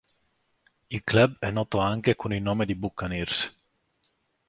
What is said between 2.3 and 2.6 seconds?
il